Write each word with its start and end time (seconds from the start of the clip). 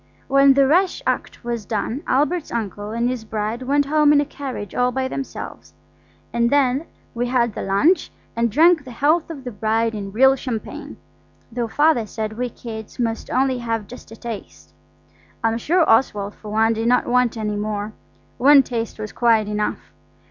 When 0.27 0.55
the 0.55 0.65
rash 0.65 1.03
act 1.05 1.43
was 1.43 1.63
done 1.63 2.01
Albert's 2.07 2.51
uncle 2.51 2.89
and 2.89 3.07
his 3.07 3.23
bride 3.23 3.61
went 3.61 3.85
home 3.85 4.11
in 4.11 4.19
a 4.19 4.25
carriage 4.25 4.73
all 4.73 4.91
by 4.91 5.07
themselves, 5.07 5.75
and 6.33 6.49
then 6.49 6.87
we 7.13 7.27
had 7.27 7.53
the 7.53 7.61
lunch 7.61 8.11
and 8.35 8.49
drank 8.51 8.83
the 8.83 8.89
health 8.89 9.29
of 9.29 9.43
the 9.43 9.51
bride 9.51 9.93
in 9.93 10.11
real 10.11 10.35
champagne, 10.35 10.97
though 11.51 11.67
Father 11.67 12.07
said 12.07 12.33
we 12.33 12.49
kids 12.49 12.97
must 12.97 13.29
only 13.29 13.59
have 13.59 13.85
just 13.85 14.09
a 14.09 14.15
taste. 14.15 14.73
I'm 15.43 15.59
sure 15.59 15.87
Oswald, 15.87 16.33
for 16.33 16.49
one, 16.49 16.73
did 16.73 16.87
not 16.87 17.05
want 17.05 17.37
any 17.37 17.55
more; 17.55 17.93
one 18.39 18.63
taste 18.63 18.97
was 18.97 19.11
quite 19.11 19.47
enough. 19.47 19.91